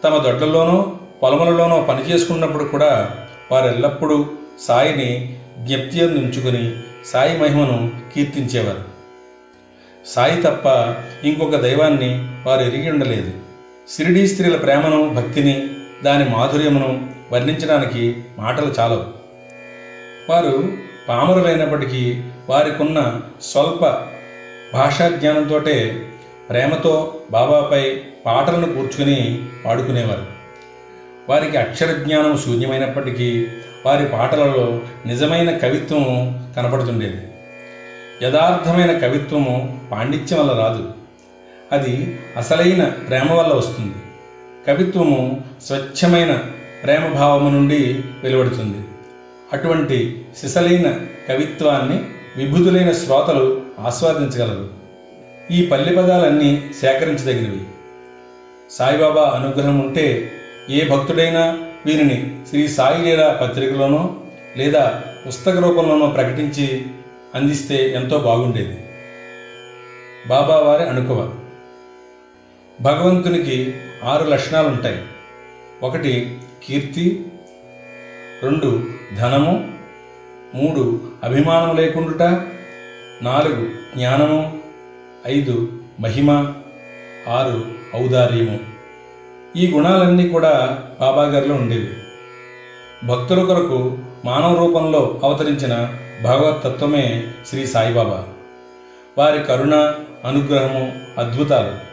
తమ 0.04 0.16
దొడ్లలోనో 0.16 0.98
పొలములలోనో 1.22 1.82
పనిచేసుకున్నప్పుడు 1.82 2.64
కూడా 2.64 3.18
వారెల్లప్పుడూ 3.52 4.26
సాయిని 4.60 5.38
జ్ఞప్తి 5.58 6.04
ఉంచుకుని 6.04 6.76
సాయి 7.06 7.38
మహిమను 7.38 7.90
కీర్తించేవారు. 8.14 8.84
సాయి 10.06 10.42
తప్ప 10.42 10.66
ఇంకొక 11.26 11.56
దైవాన్ని 11.56 12.28
వారు 12.48 12.62
ఎరిగి 12.62 12.90
ఉండలేదు. 12.90 13.30
షిరిడీ 13.96 14.26
స్త్రీల 14.26 14.56
ప్రేమను 14.56 15.08
భక్తిని 15.08 15.68
దాని 16.04 16.30
మాధుర్యమును 16.30 17.10
వర్ణించడానికి 17.32 18.24
మాటలు 18.38 18.74
చాలవు. 18.78 19.04
వారు 20.30 20.72
పామరులైనప్పటికీ 21.08 22.22
వారికున్న 22.48 23.20
స్వల్ప 23.42 23.80
భాషా 24.74 25.08
జ్ఞానంతోటే 25.08 26.06
ప్రేమతో 26.50 27.14
బాబాపై 27.30 28.00
పాటలను 28.26 28.74
కూర్చుని 28.74 29.44
పాడుకునేవారు. 29.64 30.26
వారికి 31.28 31.56
అక్షర 31.56 31.92
జ్ఞానం 31.92 32.38
శూన్యమైనప్పటికీ 32.38 33.46
వారి 33.86 34.06
పాటలలో 34.06 34.80
నిజమైన 35.06 35.56
కవిత్వం 35.56 36.04
కనపడుతుండేది. 36.56 37.28
యథార్థమైన 38.22 38.98
కవిత్వము 38.98 39.80
పాండిత్యం 39.92 40.40
వల్ల 40.40 40.60
రాదు. 40.60 40.90
అది 41.72 42.20
అసలైన 42.36 42.84
ప్రేమ 42.84 43.32
వల్ల 43.32 43.54
వస్తుంది. 43.54 43.94
కవిత్వము 44.66 45.44
స్వచ్ఛమైన 45.66 46.38
ప్రేమభావము 46.82 47.50
నుండి 47.50 48.00
వెలువడుతుంది. 48.22 48.78
అటువంటి 49.52 50.24
సిసలైన 50.36 50.98
కవిత్వాన్ని 51.28 52.04
విభుతులైన 52.36 52.92
శ్రోతలు 52.92 53.62
ఆస్వాదించగలరు. 53.78 54.68
ఈ 55.50 55.66
పల్లె 55.66 55.94
పదాలన్నీ 55.96 56.70
సేకరించదగినవి. 56.80 57.60
సాయిబాబా 58.70 59.22
అనుగ్రహం 59.22 59.78
ఉంటే 59.78 60.32
ఏ 60.70 60.88
భక్తుడైనా 60.88 61.58
వీరిని 61.86 62.36
శ్రీ 62.48 62.68
సాయి 62.68 63.02
లీలా 63.02 63.38
పత్రికలోనో 63.42 64.16
లేదా 64.56 65.02
పుస్తక 65.26 65.58
రూపంలోనో 65.58 66.06
ప్రకటించి 66.06 66.86
అందిస్తే 67.34 67.92
ఎంతో 67.92 68.18
బాగుండేది. 68.18 68.78
బాబా 70.28 70.56
వారి 70.56 70.88
అనుకువ 70.88 71.34
భగవంతునికి 72.80 73.74
ఆరు 74.04 74.24
లక్షణాలు 74.24 74.68
ఉంటాయి 74.68 75.02
ఒకటి 75.82 76.38
కీర్తి. 76.64 77.26
రెండు 78.42 78.84
ధనము. 79.16 79.72
మూడు 80.54 81.00
అభిమానం 81.24 81.76
లేకుండుట. 81.76 82.22
నాలుగు 83.22 83.68
జ్ఞానము. 83.96 84.58
ఐదు 85.26 85.72
మహిమ. 86.00 86.54
ఆరు 87.28 87.64
ఔదార్యము. 87.96 88.60
ఈ 89.56 89.70
గుణాలన్నీ 89.70 90.28
కూడా 90.28 90.84
బాబాగారిలో 91.00 91.54
ఉండేవి. 91.54 91.90
భక్తుల 93.06 93.44
కొరకు 93.44 93.98
మానవ 94.24 94.66
రూపంలో 94.66 95.20
అవతరించిన 95.24 95.94
భగవత్ 96.24 96.64
తత్వమే 96.64 97.24
శ్రీ 97.46 97.66
సాయిబాబా. 97.66 98.26
వారి 99.18 99.44
కరుణ 99.44 99.94
అనుగ్రహము 100.24 100.92
అద్భుతాలు. 101.18 101.91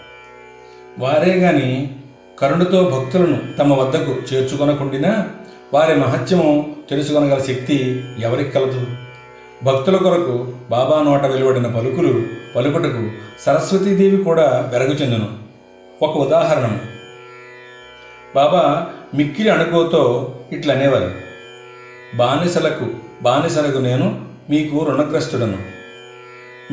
వారే 0.99 1.33
గాని 1.33 1.95
కరుణతో 2.39 2.89
భక్తులను 2.89 3.57
తమ 3.57 3.73
వద్దకు 3.73 4.15
చేర్చుకొనకుండినా 4.33 5.29
వారి 5.73 5.95
మహత్యము 5.95 6.75
తెలుసుకొనగల 6.89 7.39
శక్తి 7.39 8.03
ఎవరికి 8.19 8.51
కలదు? 8.51 8.85
భక్తుల 9.63 9.95
కొరకు 9.95 10.53
బాబా 10.69 11.03
నోట 11.03 11.25
వెలువడిన 11.25 11.67
పలుకులు 11.67 12.23
పలుకుటకు 12.55 13.09
సరస్వతీదేవి 13.45 14.23
కూడా 14.23 14.69
వెరగు 14.73 14.93
చెందును. 14.93 15.27
ఒక 16.01 16.17
ఉదాహరణ. 16.17 16.77
బాబా 18.35 18.87
మిక్కిలి 19.15 19.49
అణుకోతో 19.49 20.35
ఇట్లనేవారు 20.51 21.11
బానిసలకు 22.15 22.85
బానిసలకు 23.21 23.77
నేను 23.77 24.25
మీకు 24.49 24.85
రుణగ్రస్తుడను. 24.85 25.57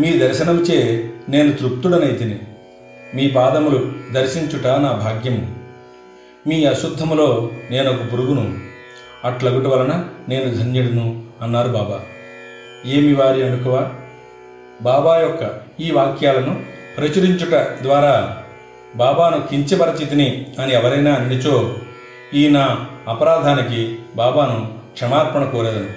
మీ 0.00 0.18
దర్శనంచే 0.18 1.10
నేను 1.28 1.52
తృప్తుడనైతిని. 1.52 2.38
మీ 3.16 3.28
పాదములు 3.28 3.92
దర్శించుట 4.12 4.66
నా 4.66 4.92
భాగ్యము. 4.92 5.54
మీ 6.46 6.64
అశుద్ధములో 6.64 7.50
నేను 7.70 7.90
ఒక 7.90 8.12
పురుగును. 8.12 8.58
అట్లగుట 9.24 9.66
వలన 9.66 10.04
నేను 10.28 10.54
ధన్యుడును 10.54 11.22
అన్నారు 11.42 11.68
బాబా. 11.68 12.00
ఏమి 12.86 13.14
వారి 13.14 13.42
అనుకువ? 13.42 13.94
బాబా 14.82 15.18
యొక్క 15.18 15.60
ఈ 15.80 15.90
వాక్యాలను 15.90 16.62
ప్రచురించుట 16.96 17.82
ద్వారా 17.82 18.36
బాబాను 18.96 19.48
కించపరచితిని 19.48 20.46
అని 20.62 20.74
ఎవరైనా 20.74 21.14
అనిచో 21.14 21.74
ఈ 22.34 22.48
నా 22.48 22.86
అపరాధానికి 23.08 23.98
బాబాను 24.16 24.74
క్షమార్పణ 24.92 25.44
కోరేదను. 25.44 25.88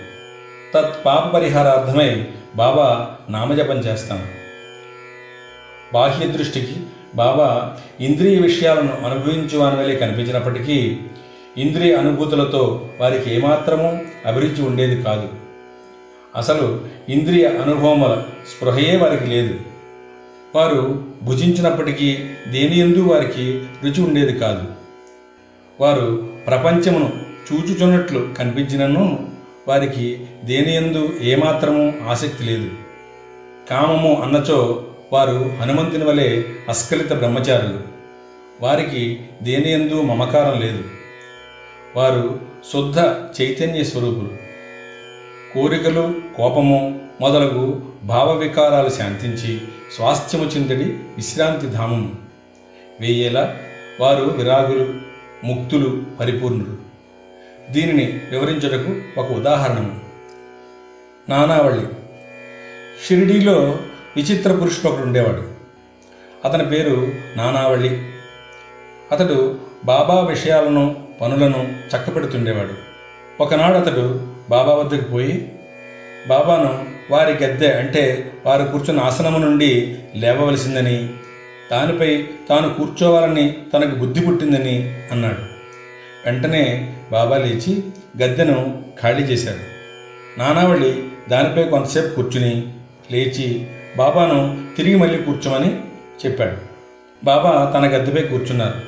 తత్ 0.74 1.06
పాప 1.06 1.34
పరిహారార్థమై 1.34 2.28
బాబా 2.56 3.08
నామజపం 3.30 3.78
చేస్తాను. 3.78 4.28
బాహ్య 5.94 6.28
దృష్టికి 6.28 6.76
బాబా 7.16 7.78
ఇంద్రియ 8.00 8.40
విషయాలను 8.40 9.06
అనుభవించువాని 9.06 9.80
వలె 9.80 9.96
కనిపించినప్పటికీ 9.96 10.98
ఇంద్రియ 11.58 11.96
అనుభూతులతో 11.96 12.90
వారికి 13.00 13.36
ఏమాత్రము 13.36 14.02
అభిరుచి 14.26 14.64
ఉండేది 14.64 15.04
కాదు. 15.04 15.30
అసలు 16.36 16.82
ఇంద్రియ 17.10 17.48
అనుభవముల 17.48 18.24
స్పృహయే 18.50 18.98
వారికి 18.98 19.26
లేదు. 19.26 19.60
వారు 20.56 21.04
భుజించినప్పటికీ 21.24 22.18
దేని 22.52 22.80
ఎందు 22.80 23.00
వారికి 23.00 23.62
రుచి 23.84 24.02
ఉండేది 24.02 24.34
కాదు. 24.34 24.64
వారు 25.80 26.30
ప్రపంచమును 26.48 27.12
చూచుచున్నట్లు 27.54 28.34
కనిపించినను 28.40 29.28
వారికి 29.68 30.26
దేని 30.46 30.76
ఎందు 30.76 31.10
ఏమాత్రము 31.22 31.94
ఆసక్తి 32.10 32.44
లేదు. 32.44 32.70
కామము 33.70 34.22
అన్నచో 34.22 34.84
వారు 35.14 35.52
హనుమంతుని 35.62 36.04
వలె 36.04 36.44
అస్ఖలిత 36.70 37.14
బ్రహ్మచారులు. 37.14 37.80
వారికి 38.62 39.22
దేనియందు 39.44 40.02
మమకారం 40.02 40.62
లేదు. 40.62 40.84
వారు 41.96 42.40
శుద్ధ 42.74 42.98
చైతన్య 43.42 43.84
స్వరూపులు. 43.84 44.30
కోరికలు 45.54 46.16
కోపము 46.38 47.02
మొదలగు 47.22 47.82
భావ 48.04 48.38
వికారాలు 48.38 48.90
శాంతించి 48.90 49.62
స్వాస్థ్యము 49.96 50.46
చింతడి 50.46 50.84
విశ్రాంతి 50.94 51.68
ధామము. 51.68 52.16
వేయేలా 53.02 53.58
వారు 54.00 54.24
విరాగులు 54.24 54.94
ముక్తులు 55.44 56.04
పరిపూర్ణులు. 56.20 56.78
దీనిని 57.72 58.20
వివరించుటకు 58.32 59.20
ఒక 59.20 59.32
ఉదాహరణము. 59.32 60.00
నానావళి. 61.30 61.86
షిరిడీలో 63.08 63.80
విచిత్ర 64.18 64.52
పురుషుడు 64.52 64.92
ఒకడు 64.92 65.06
ఉండేవాడు. 65.06 65.44
అతని 66.46 66.66
పేరు 66.66 67.12
నానావళి. 67.38 68.02
అతడు 69.12 69.58
బాబా 69.86 70.20
విషయాలను 70.20 71.04
పనులను 71.22 71.74
చక్కపెడుతుండేవాడు 71.88 72.74
ఒకనాడు 73.44 73.78
అతడు 73.78 74.28
బాబా 74.50 74.74
వద్దకు 74.74 75.12
పోయి 75.12 75.52
బాబాను 76.30 76.86
వారి 77.12 77.32
గద్దె 77.32 77.72
అంటే 77.72 78.32
వారు 78.46 78.64
కూర్చున్న 78.64 79.00
ఆసనము 79.00 79.38
నుండి 79.38 79.98
లేవవలసిందని 80.16 81.10
దానిపై 81.72 82.28
తాను 82.50 82.74
కూర్చోవాలని 82.74 83.58
తనకు 83.74 83.96
బుద్ధి 83.96 84.20
పుట్టిందని 84.20 84.96
అన్నాడు. 85.12 85.42
వెంటనే 86.26 86.94
బాబా 87.12 87.38
లేచి 87.38 87.84
గద్దెను 88.24 88.84
ఖాళీ 89.02 89.24
చేశాడు. 89.24 89.64
నానావళి 90.40 91.04
దానిపై 91.30 91.64
కొంతసేపు 91.64 92.16
కూర్చుని 92.16 92.74
లేచి 93.12 93.68
బాబాను 94.00 94.40
తిరిగి 94.78 94.96
మళ్ళీ 94.96 95.18
కూర్చోమని 95.18 95.70
చెప్పాడు. 96.26 96.58
బాబా 97.26 97.72
తన 97.76 97.86
గద్దెపై 97.88 98.22
కూర్చున్నారు. 98.22 98.80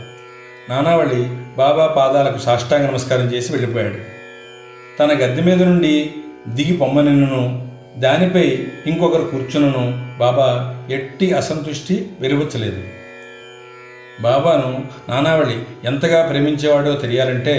నానావళి 0.70 1.22
బాబా 1.58 1.88
పాదాలకు 1.88 2.38
సాష్టాంగ 2.38 2.86
నమస్కారం 2.88 3.26
చేసి 3.34 3.52
వెళ్ళిపోయాడు. 3.52 3.98
తన 5.00 5.10
గద్దె 5.12 5.42
మీద 5.42 5.64
నుండి 5.64 6.14
దిగి 6.48 6.78
పొమ్మనిను 6.78 7.42
దానిపై 7.98 8.68
ఇంకొకరు 8.88 9.24
కూర్చునను 9.24 9.84
బాబా 10.20 10.48
ఎట్టి 10.90 11.34
అసంతుష్టి 11.34 12.10
వెలువచ్చలేదు 12.20 12.84
బాబాను 14.22 14.86
నానావళి 15.10 15.58
ఎంతగా 15.86 16.26
ప్రేమించేవాడో 16.26 16.94
తెలియాలంటే 16.94 17.56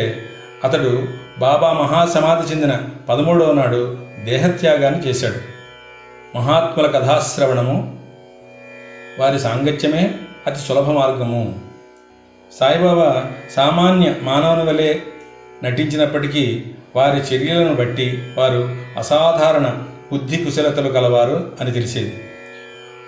అతడు 0.65 0.93
బాబా 1.39 1.73
మహాసమాధి 1.73 2.53
చెందిన 2.53 2.75
పదమూడవ 3.09 3.53
నాడు 3.53 3.99
దేహత్యాగాన్ని 4.25 5.01
చేశాడు. 5.07 5.52
మహాత్ముల 6.37 6.87
కథాశ్రవణము 6.87 7.97
వారి 9.19 9.41
సాంగత్యమే 9.41 10.15
అతి 10.47 10.59
సులభ 10.59 10.91
మార్గము. 10.91 11.61
సాయిబాబా 12.61 13.33
సామాన్య 13.51 14.15
మానవుని 14.23 14.65
వలె 14.65 14.95
నటించినప్పటికీ 15.65 16.65
వారి 16.97 17.19
చర్యలను 17.19 17.75
బట్టి 17.75 18.23
వారు 18.39 18.77
అసాధారణ 18.99 19.85
బుద్ధి 20.13 20.37
కుశలతలు 20.37 20.89
కలవారు 20.89 21.53
అని 21.61 21.71
తెలిసేది. 21.71 22.25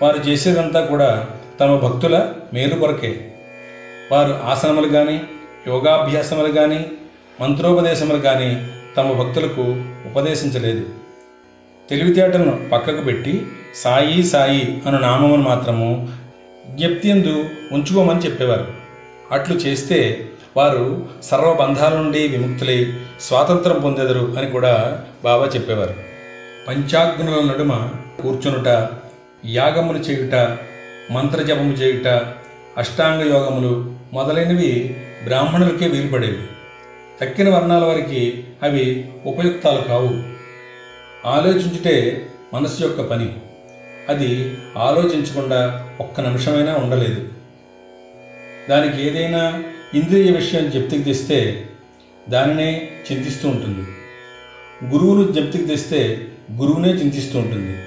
వారు 0.03 0.19
చేసేదంతా 0.19 0.81
కూడా 0.81 1.29
తమ 1.61 1.77
భక్తుల 1.77 2.33
మేలు 2.55 2.75
కొరకే. 2.75 3.35
వారు 4.13 4.41
ఆసనములు 4.45 4.89
కానీ 4.89 5.23
యోగాభ్యాసములు 5.69 6.53
కానీ 6.53 6.87
మంత్రోపదేశములు 7.41 8.19
కానీ 8.19 8.69
తమ 8.97 9.13
భక్తులకు 9.13 9.63
ఉపదేశించలేదు. 10.07 11.04
తెలివితేటలను 11.91 12.69
పక్కకు 12.73 13.03
పెట్టి 13.03 13.47
సాయి 13.75 14.25
సాయి 14.25 14.83
అను 14.87 14.99
నామమును 14.99 15.43
మాత్రము 15.43 16.09
జ్ఞప్తియందు 16.67 17.45
ఉంచుకోమని 17.73 18.19
చెప్పేవారు. 18.19 18.67
అట్లు 19.33 19.57
చేస్తే 19.57 20.29
వారు 20.57 21.07
సర్వబంధాల 21.23 21.97
నుండి 21.97 22.29
విముక్తులై 22.29 22.93
స్వాతంత్రం 23.21 23.81
పొందెదరు 23.81 24.35
అని 24.39 24.51
కూడా 24.51 25.05
బాబా 25.25 25.47
చెప్పేవారు. 25.47 25.95
పంచాగ్నుల 26.69 27.53
నడుమ 27.53 27.89
కూర్చునుట 28.23 28.89
యాగములు 29.47 29.99
చేయుట 29.99 30.59
మంత్రజపము 31.11 31.73
చేయుట 31.73 32.09
అష్టాంగ 32.79 33.33
యోగములు 33.33 33.95
మొదలైనవి 34.13 34.97
బ్రాహ్మణులకే 35.25 35.87
వీలుపడేవి. 35.87 36.39
తక్కిన 37.21 37.55
వర్ణాల 37.55 37.85
వారికి 37.85 38.45
అవి 38.63 39.09
ఉపయుక్తాలు 39.27 39.81
కావు. 39.81 40.34
ఆలోచించుటే 41.27 42.27
మనసు 42.55 42.83
యొక్క 42.83 43.01
పని. 43.01 43.37
అది 44.09 44.57
ఆలోచించకుండా 44.77 45.91
ఒక్క 46.01 46.21
నిమిషమైనా 46.21 46.77
ఉండలేదు. 46.77 47.29
దానికి 48.71 49.07
ఏదైనా 49.07 49.63
ఇంద్రియ 49.95 50.33
విషయం 50.33 50.71
జప్తికి 50.71 51.03
తెస్తే 51.03 51.69
దానినే 52.29 52.91
చింతిస్తూ 53.13 53.49
ఉంటుంది. 53.49 53.89
గురువును 54.95 55.33
జప్తికి 55.33 55.65
తెస్తే 55.65 56.29
గురువునే 56.53 56.89
చింతిస్తూ 56.89 57.39
ఉంటుంది. 57.39 57.79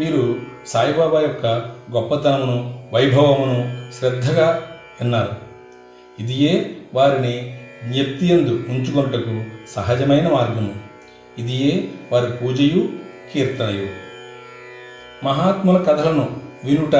మీరు 0.00 0.40
సాయిబాబా 0.66 1.20
యొక్క 1.20 1.46
గొప్పతనమును 1.92 2.84
వైభవమును 2.92 3.90
శ్రద్ధగా 3.94 4.70
విన్నారు. 5.00 5.36
ఇదియే 6.20 6.76
వారిని 6.94 7.58
జ్ఞప్తియందు 7.84 8.64
ఉంచుకొనుటకు 8.68 9.44
సహజమైన 9.70 10.28
మార్గము. 10.28 10.89
ఇదియే 11.38 11.88
వారి 12.12 12.32
పూజయు 12.32 12.88
కీర్తనయు. 13.32 13.86
మహాత్ముల 15.24 15.82
కథలను 15.82 16.36
వినుట 16.64 16.94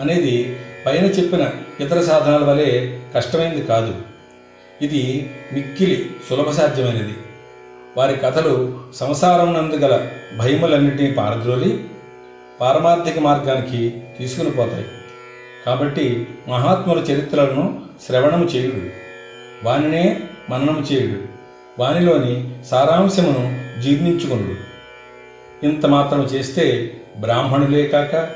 అనేది 0.00 0.56
పైన 0.86 1.04
చెప్పిన 1.04 1.50
ఇతర 1.80 2.00
సాధనాల 2.00 2.44
వలె 2.44 2.98
కష్టమైనది 3.14 3.62
కాదు. 3.62 3.94
ఇది 4.82 5.30
మిక్కిలి 5.52 6.10
సులభ 6.28 6.50
సాధ్యమైనది. 6.50 7.14
వారి 7.96 8.16
కథలు 8.16 8.80
సంసారం 8.94 9.54
నందు 9.54 9.74
గల 9.74 10.08
భయములన్నిటినీ 10.38 11.10
పారద్రోలి 11.10 11.84
పారమార్థిక 12.60 13.18
మార్గానికి 13.18 14.02
తీసుకుని 14.18 14.50
పోతాయి. 14.50 14.84
కాబట్టి 15.66 16.26
మహాత్ముల 16.48 16.98
చరిత్రలను 16.98 17.80
శ్రవణము 18.06 18.44
చేయుడు. 18.44 18.80
వానినే 19.66 20.20
మననం 20.50 20.86
చేయుడు. 20.92 21.20
వానిలోని 21.82 22.54
సారాంశమును 22.64 23.63
జీర్ణించుకొనుడు. 23.82 24.74
ఇంత 25.66 25.86
మాత్రం 25.86 26.24
చేస్తే 26.24 26.96
బ్రాహ్మణులే 27.20 27.86
కాక 27.86 28.26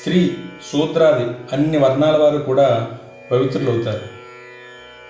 స్త్రీ 0.00 0.36
శూద్రాది 0.72 1.56
అన్ని 1.56 1.78
వర్ణాల 1.78 2.16
వారు 2.16 2.38
కూడా 2.38 2.90
పవిత్రులవుతారు. 3.30 4.00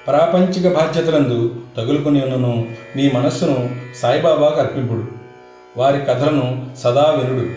ప్రాపంచిక 0.06 0.74
బాధ్యతలందు 0.74 1.54
తగులుకుని 1.76 2.22
ఉన్నను 2.22 2.68
మీ 2.96 3.10
మనస్సును 3.10 3.76
సాయిబాబాకు 3.94 4.60
అర్పింపుడు. 4.60 5.04
వారి 5.76 5.98
కథలను 5.98 6.70
సదా 6.78 7.20
వినుడు. 7.22 7.48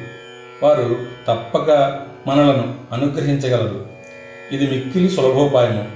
వారు 0.66 0.96
తప్పక 1.28 2.00
మనలను 2.28 2.76
అనుగ్రహించగలరు. 2.92 3.86
ఇది 4.52 4.68
మిక్కిలి 4.68 5.10
సులభోపాయము. 5.10 5.88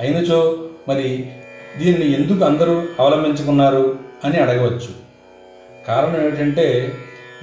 అయినచో 0.00 0.64
మరి 0.88 1.30
దీనిని 1.78 2.12
ఎందుకు 2.12 2.44
అందరూ 2.44 2.82
అవలంబించుకున్నారు? 3.00 4.09
అని 4.24 4.36
అడగవచ్చు. 4.36 5.00
కారణం 5.88 6.20
ఏమిటంటే 6.20 6.92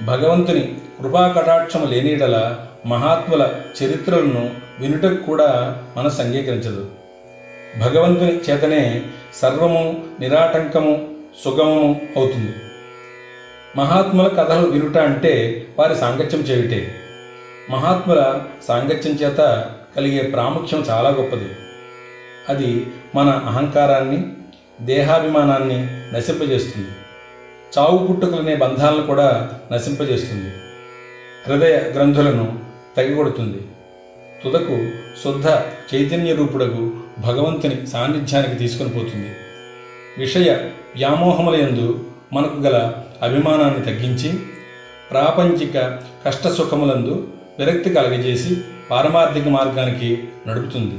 భగవంతుని 0.02 0.78
కృపా 1.00 1.28
కటాక్షము 1.28 1.86
లేనిడల 1.86 2.56
మహాత్ముల 2.86 3.50
చరిత్రలను 3.82 4.50
వినుటకు 4.80 5.14
కూడా 5.14 5.82
మనసు 5.96 6.22
అంగీకరించదు. 6.22 6.86
భగవంతుని 7.80 8.36
చేతనే 8.36 9.02
సర్వము 9.34 10.04
నిరాటంకము 10.20 11.08
సుగమము 11.44 12.00
అవుతుంది. 12.16 12.52
మహాత్ముల 13.76 14.28
కథలు 14.28 14.66
వినుట 14.66 14.98
అంటే 14.98 15.66
వారి 15.78 15.96
సాంగత్యం 15.96 16.40
చేయుటే. 16.40 16.94
మహాత్ముల 17.70 18.40
సాంగత్యం 18.68 19.12
చేత 19.12 19.66
కలిగే 19.96 20.22
ప్రాముఖ్యం 20.22 20.84
చాలా 20.90 21.10
గొప్పది. 21.10 21.48
అది 22.48 22.86
మన 23.14 23.28
అహంకారాన్ని 23.28 24.32
దేహాభిమానాన్ని 24.80 25.97
నశింపజేస్తుంది. 26.14 26.88
చావు 27.78 28.06
పుట్టుకలనే 28.06 28.56
బంధాలను 28.56 29.06
కూడా 29.06 29.58
నశింపజేస్తుంది. 29.72 30.50
హృదయ 31.48 31.76
గ్రంథులను 31.76 32.58
తగిగొడుతుంది. 32.96 33.58
తుదకు 34.44 34.90
శుద్ధ 35.24 35.46
చైతన్య 35.94 36.34
రూపుడకు 36.34 36.92
భగవంతుని 37.18 37.86
సాన్నిధ్యానికి 37.86 38.54
తీసుకుని 38.54 38.88
పోతుంది. 38.88 39.30
విషయ 40.18 40.52
వ్యామోహముల 40.96 41.62
యందు 41.62 42.04
మనకు 42.32 42.56
గల 42.56 42.92
అభిమానాన్ని 43.22 43.82
తగ్గించి 43.86 44.38
ప్రాపంచిక 45.10 46.02
కష్టసుఖములందు 46.26 47.28
విరక్తి 47.58 47.90
కలగజేసి 47.90 48.56
పారమార్థిక 48.90 49.48
మార్గానికి 49.48 50.28
నడుపుతుంది. 50.46 50.98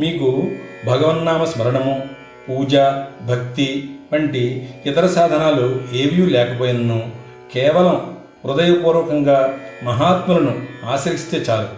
మీకు 0.00 0.50
భగవన్నామ 0.86 1.44
స్మరణము 1.44 2.08
పూజ 2.48 2.76
భక్తి 3.22 3.90
వంటి 4.12 4.68
ఇతర 4.86 5.06
సాధనాలు 5.06 5.80
ఏవీ 5.92 6.26
లేకపోయినను 6.26 7.10
కేవలం 7.54 8.16
హృదయపూర్వకంగా 8.44 9.60
మహాత్ములను 9.84 10.62
ఆశ్రయిస్తే 10.84 11.38
చాలు. 11.38 11.68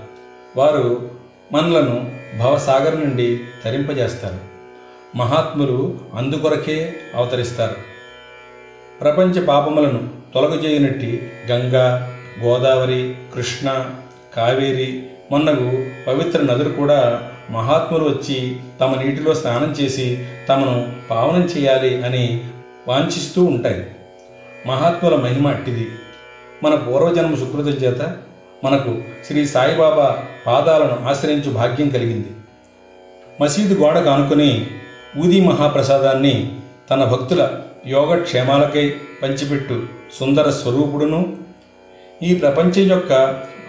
వారు 0.56 1.10
మనలను 1.52 2.10
భవసాగర్ 2.38 3.00
నుండి 3.00 3.40
తరింపజేస్తారు. 3.64 4.40
మహాత్ములు 5.16 6.00
అందుకొరకే 6.14 6.94
అవతరిస్తారు. 7.14 7.76
ప్రపంచ 9.00 9.44
పాపములను 9.44 10.08
తొలగజేయనట్టి 10.34 11.32
గంగా 11.50 12.14
గోదావరి 12.42 13.14
కృష్ణ 13.34 13.90
కావేరి 14.36 15.06
మొన్నగు 15.30 15.86
పవిత్ర 16.06 16.42
నదులు 16.42 16.68
కూడా 16.68 17.30
మహాత్ములు 17.50 18.04
వచ్చి 18.04 18.60
తమ 18.80 19.02
నీటిలో 19.02 19.34
స్నానం 19.34 19.70
చేసి 19.70 20.26
తమను 20.48 20.92
పావనం 21.10 21.42
చేయాలి 21.42 22.04
అని 22.04 22.44
వాంఛిస్తూ 22.88 23.44
ఉంటాయి. 23.44 23.86
మహాత్ముల 24.66 25.16
మహిమ 25.16 25.48
అట్టిది. 25.48 25.88
మన 26.62 26.74
పూర్వజన్మ 26.74 27.34
సుకృతం 27.34 27.68
చేత 27.68 28.16
మనకు 28.64 29.02
శ్రీ 29.26 29.46
సాయిబాబా 29.46 30.24
పాదాలను 30.46 31.08
ఆశ్రయించు 31.08 31.50
భాగ్యం 31.50 31.88
కలిగింది. 31.88 32.28
మసీదు 33.40 33.74
గోడకు 33.74 34.08
ఆనుకుని 34.08 34.66
ఊది 35.18 35.40
మహాప్రసాదాన్ని 35.40 36.52
తన 36.90 37.04
భక్తుల 37.04 37.50
యోగక్షేమాలకై 37.86 38.94
పంచిపెట్టు 39.22 39.82
సుందర 40.18 40.50
స్వరూపుడును 40.50 41.36
ఈ 42.22 42.34
ప్రపంచం 42.34 42.90
యొక్క 42.90 43.12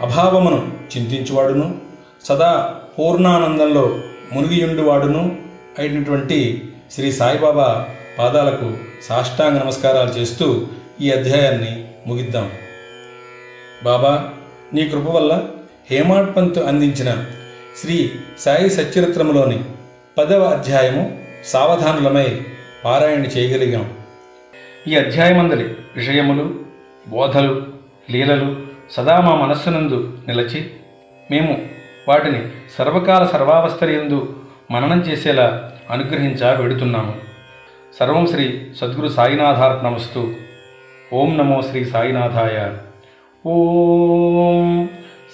అభావమును 0.01 0.71
చింతించువాడును. 0.97 1.77
సదా 2.25 2.78
పూర్ణానందంలో 2.99 3.99
మునిగియుండువాడును 4.33 5.37
అయినటువంటి 5.79 6.63
శ్రీ 6.91 7.11
సాయిబాబా 7.11 7.89
పాదాలకు 8.19 8.77
సాష్టాంగ 9.03 9.59
నమస్కారాలు 9.59 10.09
చేస్తూ 10.09 10.67
ఈ 11.01 11.11
అధ్యాయాన్ని 11.11 11.85
ముగిద్దాం. 12.07 12.51
బాబా 13.83 14.29
నీ 14.73 14.89
కృప 14.89 15.07
వల్ల 15.09 15.47
హేమాడ్ 15.91 16.35
పంత్ 16.35 16.59
అందించిన 16.59 17.25
శ్రీ 17.81 18.11
సాయి 18.39 18.69
సచ్చరిత్రములోని 18.69 19.63
పదవ 20.17 20.43
అధ్యాయము 20.43 21.17
సావధానులమై 21.45 22.41
పారాయణ 22.85 23.23
చేయగలిగాం. 23.25 23.93
ఈ 24.87 24.95
అధ్యాయమందలి 24.95 25.75
విషయములు 25.95 26.59
బోధలు 27.07 27.67
లీలలు 28.11 28.55
సదా 28.91 29.19
మా 29.19 29.35
మనస్సునందు 29.35 30.17
నిలచి 30.27 30.69
మేము 31.31 31.78
వాటిని 32.09 32.41
సర్వకాల 32.77 33.25
సర్వావస్థలందు 33.25 34.35
మననం 34.71 34.99
చేసేలా 34.99 35.71
అనుగ్రహించా 35.89 36.51
వెడుతున్నాము. 36.51 37.13
సర్వం 37.99 38.27
శ్రీ 38.27 38.67
సద్గురు 38.77 39.07
సాయినాథార్పణమస్తు. 39.07 40.33
ఓం 41.13 41.37
నమో 41.37 41.61
శ్రీ 41.61 41.85
సాయినాథాయ. 41.85 42.75
ఓం 43.49 44.89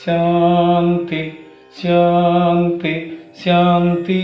శాంతి 0.06 1.40
శాంతి 1.84 3.20
శాంతి. 3.46 4.20